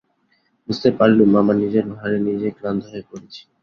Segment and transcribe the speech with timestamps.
[0.69, 3.41] বুঝতে পারলুম, আমি নিজের ভারে নিজে ক্লান্ত হয়ে পড়েছি।